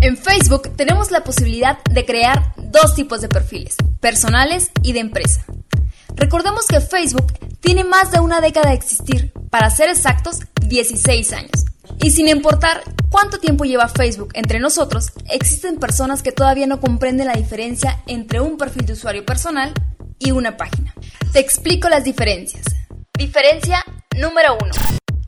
En 0.00 0.16
Facebook 0.16 0.70
tenemos 0.76 1.10
la 1.10 1.24
posibilidad 1.24 1.82
de 1.90 2.06
crear 2.06 2.54
dos 2.72 2.94
tipos 2.94 3.20
de 3.20 3.28
perfiles, 3.28 3.76
personales 4.00 4.72
y 4.82 4.92
de 4.94 5.00
empresa. 5.00 5.44
Recordemos 6.16 6.66
que 6.66 6.80
Facebook 6.80 7.32
tiene 7.60 7.84
más 7.84 8.10
de 8.10 8.20
una 8.20 8.40
década 8.40 8.70
de 8.70 8.76
existir, 8.76 9.32
para 9.50 9.70
ser 9.70 9.90
exactos, 9.90 10.40
16 10.62 11.32
años. 11.32 11.64
Y 12.02 12.10
sin 12.10 12.28
importar 12.28 12.82
cuánto 13.10 13.38
tiempo 13.38 13.64
lleva 13.64 13.88
Facebook 13.88 14.30
entre 14.34 14.58
nosotros, 14.58 15.12
existen 15.30 15.78
personas 15.78 16.22
que 16.22 16.32
todavía 16.32 16.66
no 16.66 16.80
comprenden 16.80 17.26
la 17.26 17.34
diferencia 17.34 18.02
entre 18.06 18.40
un 18.40 18.56
perfil 18.56 18.86
de 18.86 18.94
usuario 18.94 19.24
personal 19.24 19.72
y 20.18 20.30
una 20.30 20.56
página. 20.56 20.94
Te 21.32 21.38
explico 21.38 21.88
las 21.88 22.04
diferencias. 22.04 22.64
Diferencia 23.16 23.84
número 24.18 24.56
1. 24.60 24.72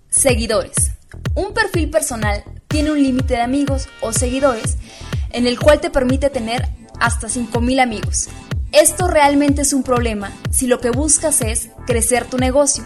Seguidores. 0.08 0.92
Un 1.34 1.52
perfil 1.52 1.90
personal 1.90 2.42
tiene 2.68 2.90
un 2.90 3.02
límite 3.02 3.34
de 3.34 3.42
amigos 3.42 3.88
o 4.00 4.12
seguidores 4.12 4.76
en 5.30 5.46
el 5.46 5.58
cual 5.58 5.80
te 5.80 5.90
permite 5.90 6.30
tener 6.30 6.68
hasta 7.00 7.28
5.000 7.28 7.80
amigos. 7.80 8.28
Esto 8.72 9.06
realmente 9.08 9.62
es 9.62 9.72
un 9.72 9.82
problema 9.82 10.32
si 10.50 10.66
lo 10.66 10.80
que 10.80 10.90
buscas 10.90 11.40
es 11.42 11.68
crecer 11.86 12.24
tu 12.24 12.38
negocio. 12.38 12.82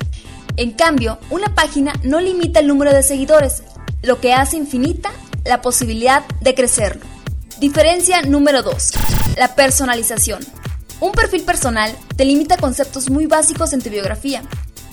En 0.56 0.72
cambio, 0.72 1.18
una 1.30 1.54
página 1.54 1.92
no 2.02 2.20
limita 2.20 2.60
el 2.60 2.66
número 2.66 2.92
de 2.92 3.02
seguidores, 3.02 3.62
lo 4.02 4.20
que 4.20 4.34
hace 4.34 4.56
infinita 4.56 5.10
la 5.44 5.62
posibilidad 5.62 6.24
de 6.40 6.54
crecerlo. 6.54 7.04
Diferencia 7.58 8.22
número 8.22 8.62
2. 8.62 8.92
La 9.36 9.54
personalización. 9.54 10.44
Un 11.00 11.12
perfil 11.12 11.42
personal 11.42 11.96
te 12.16 12.24
limita 12.24 12.56
conceptos 12.56 13.08
muy 13.08 13.26
básicos 13.26 13.72
en 13.72 13.80
tu 13.80 13.88
biografía. 13.88 14.42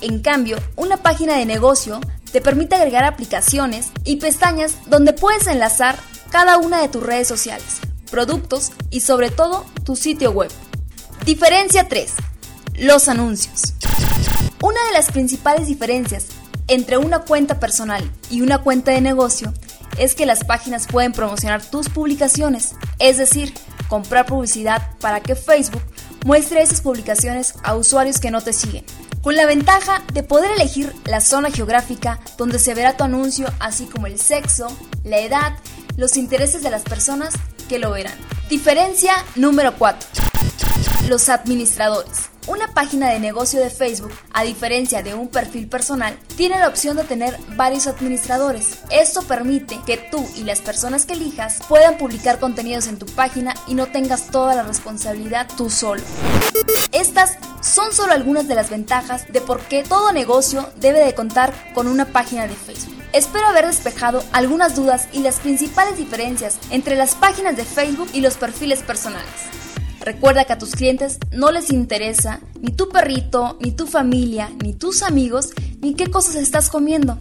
En 0.00 0.20
cambio, 0.20 0.58
una 0.76 0.96
página 0.98 1.36
de 1.36 1.46
negocio 1.46 2.00
te 2.32 2.40
permite 2.40 2.76
agregar 2.76 3.04
aplicaciones 3.04 3.88
y 4.04 4.16
pestañas 4.16 4.76
donde 4.86 5.12
puedes 5.12 5.46
enlazar 5.46 5.96
cada 6.30 6.58
una 6.58 6.80
de 6.80 6.88
tus 6.88 7.02
redes 7.02 7.28
sociales, 7.28 7.80
productos 8.10 8.72
y 8.90 9.00
sobre 9.00 9.30
todo 9.30 9.66
tu 9.84 9.96
sitio 9.96 10.30
web. 10.30 10.50
Diferencia 11.24 11.88
3. 11.88 12.12
Los 12.74 13.08
anuncios. 13.08 13.74
Una 14.62 14.84
de 14.86 14.92
las 14.92 15.10
principales 15.10 15.66
diferencias 15.66 16.26
entre 16.68 16.98
una 16.98 17.20
cuenta 17.20 17.60
personal 17.60 18.10
y 18.30 18.40
una 18.40 18.58
cuenta 18.58 18.90
de 18.90 19.00
negocio 19.00 19.52
es 19.98 20.14
que 20.14 20.26
las 20.26 20.44
páginas 20.44 20.86
pueden 20.86 21.12
promocionar 21.12 21.64
tus 21.64 21.88
publicaciones, 21.88 22.74
es 22.98 23.18
decir, 23.18 23.52
comprar 23.88 24.26
publicidad 24.26 24.90
para 25.00 25.20
que 25.20 25.36
Facebook 25.36 25.82
muestre 26.24 26.62
esas 26.62 26.80
publicaciones 26.80 27.54
a 27.62 27.76
usuarios 27.76 28.18
que 28.18 28.30
no 28.30 28.40
te 28.40 28.52
siguen 28.52 28.84
con 29.26 29.34
la 29.34 29.44
ventaja 29.44 30.04
de 30.12 30.22
poder 30.22 30.52
elegir 30.52 30.94
la 31.04 31.20
zona 31.20 31.50
geográfica 31.50 32.20
donde 32.38 32.60
se 32.60 32.74
verá 32.74 32.96
tu 32.96 33.02
anuncio, 33.02 33.48
así 33.58 33.86
como 33.86 34.06
el 34.06 34.20
sexo, 34.20 34.68
la 35.02 35.18
edad, 35.18 35.56
los 35.96 36.16
intereses 36.16 36.62
de 36.62 36.70
las 36.70 36.82
personas 36.82 37.34
que 37.66 37.78
lo 37.78 37.90
verán. 37.90 38.16
Diferencia 38.48 39.12
número 39.34 39.74
4. 39.76 40.08
Los 41.08 41.28
administradores. 41.28 42.35
Una 42.46 42.68
página 42.68 43.10
de 43.10 43.18
negocio 43.18 43.58
de 43.58 43.70
Facebook, 43.70 44.12
a 44.32 44.44
diferencia 44.44 45.02
de 45.02 45.14
un 45.14 45.26
perfil 45.26 45.66
personal, 45.66 46.16
tiene 46.36 46.60
la 46.60 46.68
opción 46.68 46.96
de 46.96 47.02
tener 47.02 47.36
varios 47.56 47.88
administradores. 47.88 48.78
Esto 48.88 49.22
permite 49.22 49.80
que 49.84 49.96
tú 49.96 50.24
y 50.36 50.44
las 50.44 50.60
personas 50.60 51.06
que 51.06 51.14
elijas 51.14 51.58
puedan 51.68 51.98
publicar 51.98 52.38
contenidos 52.38 52.86
en 52.86 53.00
tu 53.00 53.06
página 53.06 53.52
y 53.66 53.74
no 53.74 53.86
tengas 53.86 54.28
toda 54.28 54.54
la 54.54 54.62
responsabilidad 54.62 55.48
tú 55.56 55.70
solo. 55.70 56.02
Estas 56.92 57.36
son 57.60 57.92
solo 57.92 58.12
algunas 58.12 58.46
de 58.46 58.54
las 58.54 58.70
ventajas 58.70 59.26
de 59.32 59.40
por 59.40 59.62
qué 59.62 59.82
todo 59.82 60.12
negocio 60.12 60.70
debe 60.76 61.00
de 61.00 61.16
contar 61.16 61.52
con 61.74 61.88
una 61.88 62.04
página 62.04 62.46
de 62.46 62.54
Facebook. 62.54 62.94
Espero 63.12 63.46
haber 63.48 63.66
despejado 63.66 64.22
algunas 64.30 64.76
dudas 64.76 65.08
y 65.12 65.18
las 65.18 65.40
principales 65.40 65.98
diferencias 65.98 66.58
entre 66.70 66.94
las 66.94 67.16
páginas 67.16 67.56
de 67.56 67.64
Facebook 67.64 68.10
y 68.12 68.20
los 68.20 68.36
perfiles 68.36 68.84
personales. 68.84 69.26
Recuerda 70.06 70.44
que 70.44 70.52
a 70.52 70.58
tus 70.58 70.70
clientes 70.70 71.18
no 71.32 71.50
les 71.50 71.70
interesa 71.70 72.38
ni 72.60 72.70
tu 72.70 72.88
perrito, 72.88 73.58
ni 73.60 73.72
tu 73.72 73.88
familia, 73.88 74.52
ni 74.62 74.72
tus 74.72 75.02
amigos, 75.02 75.50
ni 75.80 75.94
qué 75.94 76.12
cosas 76.12 76.36
estás 76.36 76.70
comiendo. 76.70 77.18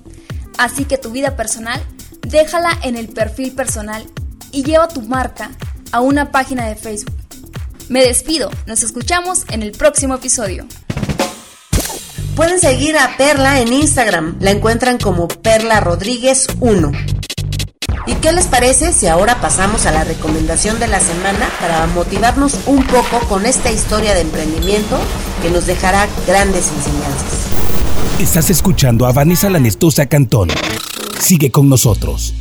Así 0.59 0.85
que 0.85 0.99
tu 0.99 1.09
vida 1.09 1.35
personal, 1.35 1.81
déjala 2.21 2.69
en 2.83 2.95
el 2.95 3.07
perfil 3.07 3.53
personal 3.53 4.05
y 4.51 4.63
lleva 4.63 4.87
tu 4.87 5.01
marca 5.01 5.49
a 5.91 6.01
una 6.01 6.29
página 6.29 6.67
de 6.67 6.75
Facebook. 6.75 7.15
Me 7.89 8.03
despido, 8.05 8.51
nos 8.67 8.83
escuchamos 8.83 9.45
en 9.49 9.63
el 9.63 9.71
próximo 9.71 10.13
episodio. 10.13 10.67
Pueden 12.35 12.59
seguir 12.59 12.99
a 12.99 13.17
Perla 13.17 13.61
en 13.61 13.73
Instagram, 13.73 14.37
la 14.41 14.51
encuentran 14.51 14.99
como 14.99 15.27
Perla 15.27 15.79
Rodríguez 15.79 16.45
1. 16.59 16.91
¿Y 18.07 18.13
qué 18.15 18.31
les 18.31 18.45
parece 18.45 18.93
si 18.93 19.07
ahora 19.07 19.41
pasamos 19.41 19.87
a 19.87 19.91
la 19.91 20.03
recomendación 20.03 20.79
de 20.79 20.87
la 20.87 20.99
semana 20.99 21.49
para 21.59 21.87
motivarnos 21.87 22.59
un 22.67 22.85
poco 22.85 23.19
con 23.27 23.47
esta 23.47 23.71
historia 23.71 24.13
de 24.13 24.21
emprendimiento 24.21 24.99
que 25.41 25.49
nos 25.49 25.65
dejará 25.65 26.07
grandes 26.27 26.71
enseñanzas? 26.71 27.47
Estás 28.19 28.51
escuchando 28.51 29.07
a 29.07 29.11
Vanessa 29.11 29.49
Lanestosa 29.49 30.05
Cantón. 30.05 30.49
Sigue 31.19 31.49
con 31.49 31.67
nosotros. 31.67 32.35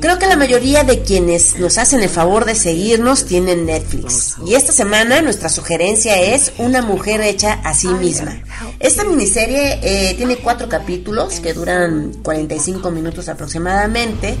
Creo 0.00 0.18
que 0.18 0.26
la 0.26 0.36
mayoría 0.36 0.82
de 0.82 1.02
quienes 1.02 1.58
nos 1.58 1.78
hacen 1.78 2.02
el 2.02 2.08
favor 2.08 2.44
de 2.44 2.56
seguirnos 2.56 3.26
tienen 3.26 3.64
Netflix. 3.64 4.36
Y 4.44 4.54
esta 4.54 4.72
semana 4.72 5.22
nuestra 5.22 5.48
sugerencia 5.48 6.20
es 6.20 6.52
Una 6.58 6.82
mujer 6.82 7.20
hecha 7.20 7.60
a 7.64 7.74
sí 7.74 7.86
misma. 7.86 8.42
Esta 8.80 9.04
miniserie 9.04 9.78
eh, 9.82 10.14
tiene 10.14 10.36
cuatro 10.36 10.68
capítulos 10.68 11.38
que 11.38 11.54
duran 11.54 12.12
45 12.22 12.90
minutos 12.90 13.28
aproximadamente 13.28 14.36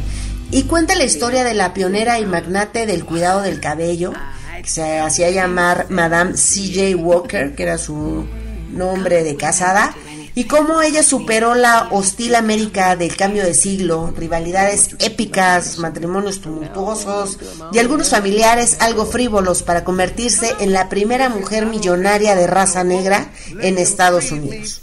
y 0.50 0.64
cuenta 0.64 0.96
la 0.96 1.04
historia 1.04 1.44
de 1.44 1.54
la 1.54 1.72
pionera 1.72 2.18
y 2.18 2.26
magnate 2.26 2.86
del 2.86 3.04
cuidado 3.04 3.42
del 3.42 3.60
cabello, 3.60 4.12
que 4.60 4.68
se 4.68 4.98
hacía 4.98 5.30
llamar 5.30 5.86
Madame 5.88 6.32
CJ 6.32 6.96
Walker, 6.96 7.54
que 7.54 7.62
era 7.62 7.78
su 7.78 8.26
nombre 8.72 9.22
de 9.22 9.36
casada 9.36 9.94
y 10.34 10.44
cómo 10.44 10.82
ella 10.82 11.02
superó 11.02 11.54
la 11.54 11.88
hostil 11.90 12.34
América 12.34 12.96
del 12.96 13.16
cambio 13.16 13.44
de 13.44 13.54
siglo, 13.54 14.12
rivalidades 14.16 14.96
épicas, 14.98 15.78
matrimonios 15.78 16.40
tumultuosos 16.40 17.38
y 17.72 17.78
algunos 17.78 18.08
familiares 18.10 18.76
algo 18.80 19.04
frívolos 19.04 19.62
para 19.62 19.84
convertirse 19.84 20.54
en 20.60 20.72
la 20.72 20.88
primera 20.88 21.28
mujer 21.28 21.66
millonaria 21.66 22.34
de 22.34 22.46
raza 22.46 22.84
negra 22.84 23.30
en 23.60 23.78
Estados 23.78 24.32
Unidos. 24.32 24.82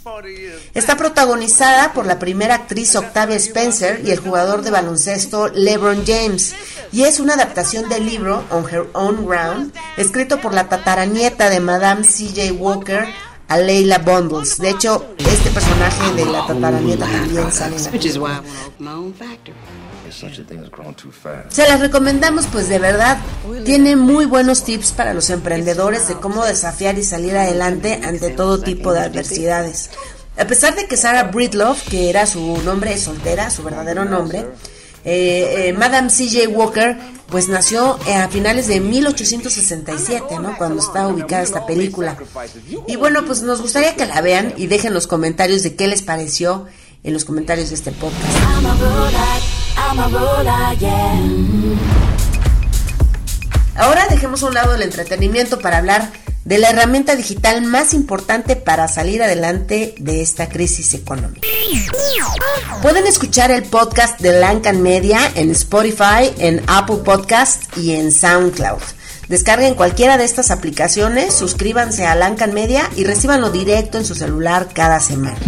Está 0.74 0.96
protagonizada 0.96 1.92
por 1.92 2.06
la 2.06 2.18
primera 2.18 2.54
actriz 2.54 2.94
Octavia 2.94 3.36
Spencer 3.36 4.02
y 4.04 4.10
el 4.10 4.20
jugador 4.20 4.62
de 4.62 4.70
baloncesto 4.70 5.48
LeBron 5.48 6.04
James 6.06 6.54
y 6.92 7.04
es 7.04 7.20
una 7.20 7.34
adaptación 7.34 7.88
del 7.88 8.06
libro 8.06 8.44
On 8.50 8.68
Her 8.68 8.88
Own 8.92 9.26
Ground, 9.26 9.72
escrito 9.96 10.40
por 10.40 10.54
la 10.54 10.68
tataranieta 10.68 11.50
de 11.50 11.60
Madame 11.60 12.04
C.J. 12.04 12.52
Walker, 12.52 13.06
a 13.50 13.58
Leila 13.58 13.98
Bundles. 13.98 14.58
De 14.58 14.70
hecho, 14.70 15.04
este 15.18 15.50
personaje 15.50 16.14
de 16.14 16.24
la 16.24 16.46
tataranieta 16.46 17.04
también 17.04 17.52
sale 17.52 17.76
en 17.76 17.84
la 17.84 17.90
película. 17.90 18.42
Se 21.48 21.68
las 21.68 21.80
recomendamos, 21.80 22.46
pues 22.46 22.68
de 22.68 22.78
verdad, 22.78 23.18
tiene 23.64 23.96
muy 23.96 24.24
buenos 24.24 24.62
tips 24.64 24.92
para 24.92 25.14
los 25.14 25.30
emprendedores 25.30 26.06
de 26.06 26.14
cómo 26.14 26.44
desafiar 26.44 26.96
y 26.98 27.02
salir 27.02 27.36
adelante 27.36 28.00
ante 28.04 28.30
todo 28.30 28.60
tipo 28.60 28.92
de 28.92 29.00
adversidades. 29.00 29.90
A 30.38 30.44
pesar 30.44 30.76
de 30.76 30.86
que 30.86 30.96
Sarah 30.96 31.24
Breedlove, 31.24 31.80
que 31.90 32.08
era 32.08 32.26
su 32.26 32.58
nombre 32.64 32.96
soltera, 32.98 33.50
su 33.50 33.64
verdadero 33.64 34.04
nombre, 34.04 34.46
eh, 35.04 35.68
eh, 35.68 35.72
Madame 35.72 36.08
C.J. 36.08 36.48
Walker, 36.50 36.96
pues 37.30 37.48
nació 37.48 37.98
a 38.14 38.28
finales 38.28 38.66
de 38.66 38.80
1867, 38.80 40.38
¿no? 40.40 40.56
Cuando 40.58 40.80
estaba 40.80 41.08
ubicada 41.08 41.42
esta 41.42 41.66
película. 41.66 42.16
Y 42.86 42.96
bueno, 42.96 43.24
pues 43.24 43.42
nos 43.42 43.62
gustaría 43.62 43.94
que 43.94 44.06
la 44.06 44.20
vean 44.20 44.54
y 44.56 44.66
dejen 44.66 44.92
los 44.92 45.06
comentarios 45.06 45.62
de 45.62 45.76
qué 45.76 45.86
les 45.86 46.02
pareció 46.02 46.66
en 47.02 47.12
los 47.12 47.24
comentarios 47.24 47.70
de 47.70 47.76
este 47.76 47.92
podcast. 47.92 48.36
Ahora 53.76 54.06
dejemos 54.10 54.42
a 54.42 54.46
un 54.46 54.54
lado 54.54 54.74
el 54.74 54.82
entretenimiento 54.82 55.58
para 55.58 55.78
hablar 55.78 56.12
de 56.44 56.58
la 56.58 56.70
herramienta 56.70 57.16
digital 57.16 57.62
más 57.62 57.92
importante 57.92 58.56
para 58.56 58.88
salir 58.88 59.22
adelante 59.22 59.94
de 59.98 60.22
esta 60.22 60.48
crisis 60.48 60.94
económica. 60.94 61.46
Pueden 62.82 63.06
escuchar 63.06 63.50
el 63.50 63.62
podcast 63.64 64.20
de 64.20 64.40
Lancan 64.40 64.82
Media 64.82 65.20
en 65.34 65.50
Spotify, 65.50 66.32
en 66.38 66.62
Apple 66.66 66.98
Podcast 67.04 67.76
y 67.76 67.92
en 67.92 68.10
SoundCloud. 68.10 68.80
Descarguen 69.28 69.74
cualquiera 69.74 70.16
de 70.16 70.24
estas 70.24 70.50
aplicaciones, 70.50 71.34
suscríbanse 71.34 72.04
a 72.04 72.16
Lancan 72.16 72.52
Media 72.52 72.90
y 72.96 73.04
recibanlo 73.04 73.50
directo 73.50 73.98
en 73.98 74.04
su 74.04 74.14
celular 74.14 74.68
cada 74.74 74.98
semana. 74.98 75.38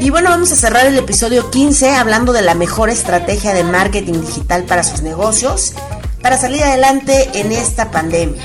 Y 0.00 0.10
bueno, 0.10 0.30
vamos 0.30 0.50
a 0.52 0.56
cerrar 0.56 0.86
el 0.86 0.96
episodio 0.96 1.50
15 1.50 1.90
hablando 1.90 2.32
de 2.32 2.42
la 2.42 2.54
mejor 2.54 2.88
estrategia 2.88 3.52
de 3.52 3.64
marketing 3.64 4.20
digital 4.20 4.64
para 4.64 4.84
sus 4.84 5.02
negocios 5.02 5.74
para 6.22 6.38
salir 6.38 6.62
adelante 6.62 7.30
en 7.34 7.52
esta 7.52 7.90
pandemia. 7.90 8.42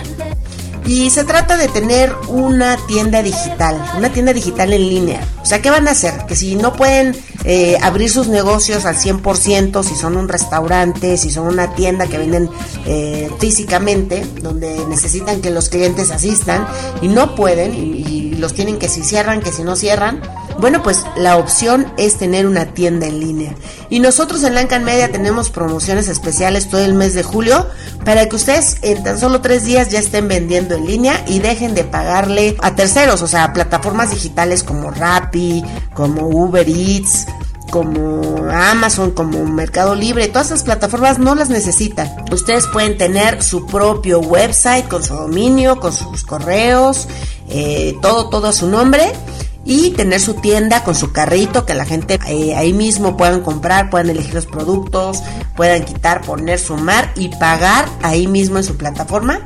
Y 0.85 1.09
se 1.09 1.23
trata 1.23 1.57
de 1.57 1.67
tener 1.69 2.13
una 2.27 2.77
tienda 2.87 3.21
digital, 3.21 3.81
una 3.97 4.11
tienda 4.11 4.33
digital 4.33 4.73
en 4.73 4.89
línea. 4.89 5.27
O 5.41 5.45
sea, 5.45 5.61
¿qué 5.61 5.69
van 5.69 5.87
a 5.87 5.91
hacer? 5.91 6.25
Que 6.27 6.35
si 6.35 6.55
no 6.55 6.73
pueden 6.73 7.15
eh, 7.45 7.77
abrir 7.81 8.09
sus 8.09 8.27
negocios 8.27 8.85
al 8.85 8.95
100%, 8.95 9.83
si 9.83 9.95
son 9.95 10.17
un 10.17 10.27
restaurante, 10.27 11.17
si 11.17 11.29
son 11.29 11.47
una 11.47 11.73
tienda 11.73 12.07
que 12.07 12.17
venden 12.17 12.49
eh, 12.85 13.29
físicamente, 13.39 14.25
donde 14.41 14.85
necesitan 14.87 15.41
que 15.41 15.51
los 15.51 15.69
clientes 15.69 16.11
asistan 16.11 16.67
y 17.01 17.07
no 17.07 17.35
pueden 17.35 17.73
y, 17.73 18.03
y 18.07 18.35
los 18.35 18.53
tienen 18.53 18.77
que 18.77 18.89
si 18.89 19.03
cierran, 19.03 19.41
que 19.41 19.51
si 19.51 19.63
no 19.63 19.75
cierran, 19.75 20.21
bueno, 20.59 20.83
pues 20.83 21.03
la 21.15 21.37
opción 21.37 21.91
es 21.97 22.17
tener 22.17 22.45
una 22.45 22.65
tienda 22.67 23.07
en 23.07 23.19
línea. 23.19 23.55
Y 23.89 23.99
nosotros 23.99 24.43
en 24.43 24.55
Lancan 24.55 24.83
Media 24.83 25.11
tenemos 25.11 25.49
promociones 25.49 26.07
especiales 26.07 26.69
todo 26.69 26.81
el 26.81 26.93
mes 26.93 27.13
de 27.13 27.23
julio 27.23 27.67
para 28.05 28.27
que 28.27 28.35
ustedes 28.35 28.77
en 28.81 29.03
tan 29.03 29.19
solo 29.19 29.41
tres 29.41 29.65
días 29.65 29.89
ya 29.89 29.99
estén 29.99 30.27
vendiendo 30.27 30.75
en 30.75 30.85
línea 30.85 31.23
y 31.27 31.39
dejen 31.39 31.75
de 31.75 31.83
pagarle 31.83 32.55
a 32.61 32.75
terceros, 32.75 33.21
o 33.21 33.27
sea, 33.27 33.53
plataformas 33.53 34.11
digitales 34.11 34.63
como 34.63 34.91
Rappi, 34.91 35.63
como 35.93 36.27
Uber 36.27 36.67
Eats, 36.67 37.25
como 37.69 38.37
Amazon, 38.51 39.11
como 39.11 39.45
Mercado 39.45 39.95
Libre, 39.95 40.27
todas 40.27 40.47
esas 40.47 40.63
plataformas 40.63 41.17
no 41.17 41.33
las 41.33 41.49
necesitan. 41.49 42.09
Ustedes 42.31 42.67
pueden 42.67 42.97
tener 42.97 43.41
su 43.41 43.65
propio 43.65 44.19
website 44.19 44.87
con 44.87 45.03
su 45.03 45.15
dominio, 45.15 45.79
con 45.79 45.91
sus 45.91 46.23
correos, 46.23 47.07
eh, 47.49 47.95
todo, 48.01 48.29
todo 48.29 48.47
a 48.47 48.53
su 48.53 48.67
nombre 48.67 49.11
y 49.65 49.91
tener 49.91 50.19
su 50.19 50.35
tienda 50.35 50.83
con 50.83 50.95
su 50.95 51.11
carrito 51.11 51.65
que 51.65 51.73
la 51.73 51.85
gente 51.85 52.19
eh, 52.27 52.55
ahí 52.55 52.73
mismo 52.73 53.17
puedan 53.17 53.41
comprar, 53.41 53.89
puedan 53.89 54.09
elegir 54.09 54.33
los 54.33 54.45
productos, 54.45 55.23
puedan 55.55 55.83
quitar, 55.83 56.21
poner, 56.21 56.59
sumar 56.59 57.11
y 57.15 57.29
pagar 57.29 57.87
ahí 58.01 58.27
mismo 58.27 58.57
en 58.57 58.63
su 58.63 58.77
plataforma 58.77 59.39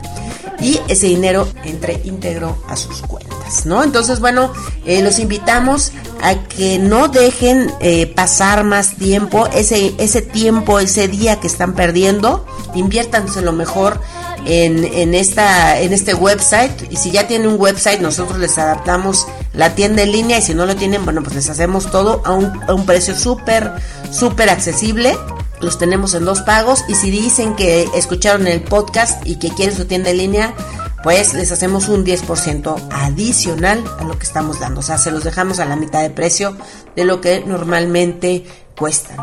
y 0.59 0.79
ese 0.87 1.07
dinero 1.07 1.47
entre 1.63 2.01
íntegro 2.03 2.57
a 2.67 2.75
sus 2.75 3.01
cuentas, 3.01 3.65
¿no? 3.65 3.83
Entonces, 3.83 4.19
bueno, 4.19 4.51
eh, 4.85 5.01
los 5.01 5.19
invitamos 5.19 5.91
a 6.21 6.35
que 6.35 6.79
no 6.79 7.07
dejen 7.07 7.71
eh, 7.79 8.07
pasar 8.07 8.63
más 8.63 8.95
tiempo, 8.95 9.47
ese, 9.47 9.93
ese 9.97 10.21
tiempo, 10.21 10.79
ese 10.79 11.07
día 11.07 11.39
que 11.39 11.47
están 11.47 11.73
perdiendo, 11.73 12.45
inviértanse 12.73 13.41
lo 13.41 13.51
mejor 13.51 13.99
en, 14.45 14.83
en, 14.83 15.13
esta, 15.13 15.79
en 15.79 15.93
este 15.93 16.13
website. 16.13 16.91
Y 16.91 16.97
si 16.97 17.11
ya 17.11 17.27
tienen 17.27 17.47
un 17.47 17.59
website, 17.59 17.99
nosotros 17.99 18.39
les 18.39 18.57
adaptamos 18.57 19.27
la 19.53 19.75
tienda 19.75 20.03
en 20.03 20.11
línea. 20.11 20.39
Y 20.39 20.41
si 20.41 20.53
no 20.53 20.65
lo 20.65 20.75
tienen, 20.75 21.03
bueno, 21.05 21.21
pues 21.21 21.35
les 21.35 21.49
hacemos 21.49 21.91
todo 21.91 22.21
a 22.25 22.31
un, 22.31 22.51
a 22.67 22.73
un 22.73 22.85
precio 22.85 23.15
súper, 23.15 23.71
súper 24.11 24.49
accesible. 24.49 25.17
Los 25.61 25.77
tenemos 25.77 26.13
en 26.13 26.25
dos 26.25 26.41
pagos. 26.41 26.83
Y 26.87 26.95
si 26.95 27.11
dicen 27.11 27.55
que 27.55 27.87
escucharon 27.95 28.47
el 28.47 28.61
podcast 28.61 29.25
y 29.25 29.37
que 29.37 29.49
quieren 29.49 29.75
su 29.75 29.85
tienda 29.85 30.09
en 30.09 30.17
línea, 30.17 30.53
pues 31.03 31.33
les 31.33 31.51
hacemos 31.51 31.87
un 31.89 32.05
10% 32.05 32.89
adicional 32.91 33.83
a 33.99 34.03
lo 34.03 34.17
que 34.17 34.25
estamos 34.25 34.59
dando. 34.59 34.79
O 34.79 34.83
sea, 34.83 34.97
se 34.97 35.11
los 35.11 35.23
dejamos 35.23 35.59
a 35.59 35.65
la 35.65 35.75
mitad 35.75 36.01
de 36.01 36.09
precio 36.09 36.57
de 36.95 37.05
lo 37.05 37.21
que 37.21 37.43
normalmente 37.45 38.45
cuestan. 38.75 39.17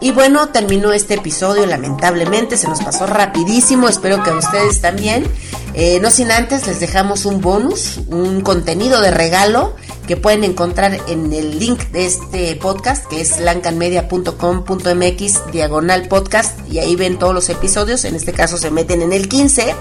Y 0.00 0.12
bueno, 0.12 0.48
terminó 0.50 0.92
este 0.92 1.14
episodio, 1.14 1.66
lamentablemente, 1.66 2.56
se 2.56 2.68
nos 2.68 2.80
pasó 2.82 3.06
rapidísimo, 3.06 3.88
espero 3.88 4.22
que 4.22 4.30
a 4.30 4.36
ustedes 4.36 4.80
también. 4.80 5.26
Eh, 5.74 6.00
no 6.00 6.10
sin 6.10 6.32
antes, 6.32 6.66
les 6.66 6.80
dejamos 6.80 7.24
un 7.24 7.40
bonus, 7.40 8.00
un 8.08 8.40
contenido 8.40 9.00
de 9.00 9.10
regalo 9.10 9.76
que 10.06 10.16
pueden 10.16 10.42
encontrar 10.42 10.98
en 11.06 11.32
el 11.32 11.58
link 11.58 11.80
de 11.90 12.06
este 12.06 12.56
podcast, 12.56 13.06
que 13.06 13.20
es 13.20 13.40
lancanmedia.com.mx 13.40 15.52
diagonal 15.52 16.08
podcast, 16.08 16.58
y 16.70 16.78
ahí 16.78 16.96
ven 16.96 17.18
todos 17.18 17.34
los 17.34 17.50
episodios, 17.50 18.06
en 18.06 18.14
este 18.14 18.32
caso 18.32 18.56
se 18.56 18.70
meten 18.70 19.02
en 19.02 19.12
el 19.12 19.28
15, 19.28 19.74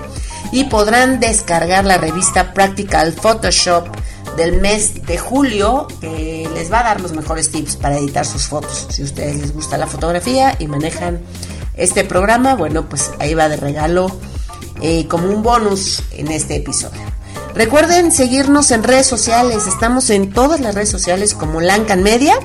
y 0.52 0.66
podrán 0.66 1.22
descargar 1.22 1.86
la 1.86 1.98
revista 1.98 2.54
Practical 2.54 3.14
Photoshop 3.14 3.88
del 4.36 4.60
mes 4.62 5.06
de 5.06 5.18
julio 5.18 5.88
que 6.02 6.48
les 6.54 6.72
va 6.72 6.82
a 6.82 6.84
dar 6.84 7.02
los 7.02 7.14
mejores 7.14 7.50
tips 7.50 7.78
para 7.78 7.98
editar 7.98 8.26
sus 8.26 8.48
fotos. 8.48 8.88
Si 8.90 9.02
a 9.02 9.06
ustedes 9.06 9.38
les 9.38 9.54
gusta 9.54 9.78
la 9.78 9.88
fotografía 9.88 10.56
y 10.60 10.68
manejan 10.68 11.22
este 11.76 12.04
programa, 12.04 12.56
bueno, 12.56 12.90
pues 12.90 13.12
ahí 13.20 13.34
va 13.34 13.50
de 13.50 13.58
regalo 13.58 14.12
eh, 14.82 15.08
como 15.08 15.30
un 15.30 15.44
bonus 15.44 16.04
en 16.12 16.32
este 16.32 16.58
episodio. 16.58 17.02
Recuerden 17.54 18.12
seguirnos 18.12 18.72
en 18.72 18.84
redes 18.84 19.08
sociales, 19.08 19.66
estamos 19.68 20.10
en 20.10 20.32
todas 20.32 20.60
las 20.60 20.76
redes 20.76 20.90
sociales 20.90 21.34
como 21.34 21.62
Lancan 21.62 22.04
Media 22.04 22.36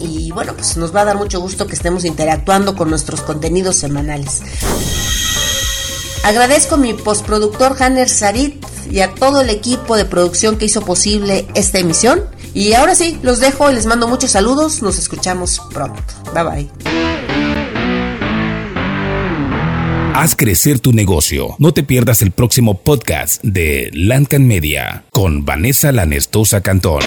y 0.00 0.30
bueno, 0.32 0.54
pues 0.54 0.76
nos 0.76 0.94
va 0.94 1.02
a 1.02 1.04
dar 1.04 1.16
mucho 1.16 1.40
gusto 1.40 1.66
que 1.66 1.74
estemos 1.74 2.04
interactuando 2.04 2.74
con 2.74 2.90
nuestros 2.90 3.22
contenidos 3.22 3.76
semanales. 3.76 4.42
Agradezco 6.24 6.74
a 6.74 6.78
mi 6.78 6.92
postproductor 6.92 7.76
Hanner 7.78 8.08
Sarit 8.08 8.64
y 8.90 9.00
a 9.00 9.14
todo 9.14 9.42
el 9.42 9.50
equipo 9.50 9.96
de 9.96 10.04
producción 10.04 10.58
que 10.58 10.64
hizo 10.64 10.80
posible 10.80 11.46
esta 11.54 11.78
emisión. 11.78 12.24
Y 12.52 12.72
ahora 12.72 12.94
sí, 12.94 13.18
los 13.22 13.38
dejo 13.38 13.70
y 13.70 13.74
les 13.74 13.86
mando 13.86 14.08
muchos 14.08 14.32
saludos. 14.32 14.82
Nos 14.82 14.98
escuchamos 14.98 15.60
pronto. 15.72 16.02
Bye 16.34 16.42
bye. 16.42 16.95
Haz 20.18 20.34
crecer 20.34 20.80
tu 20.80 20.94
negocio. 20.94 21.56
No 21.58 21.74
te 21.74 21.82
pierdas 21.82 22.22
el 22.22 22.30
próximo 22.30 22.78
podcast 22.78 23.44
de 23.44 23.90
Lancan 23.92 24.46
Media 24.48 25.04
con 25.10 25.44
Vanessa 25.44 25.92
Lanestosa 25.92 26.62
Cantón. 26.62 27.02